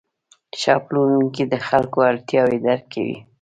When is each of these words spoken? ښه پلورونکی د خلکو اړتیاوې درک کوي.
ښه 0.59 0.75
پلورونکی 0.85 1.43
د 1.51 1.55
خلکو 1.67 1.97
اړتیاوې 2.09 2.57
درک 2.65 2.85
کوي. 2.93 3.17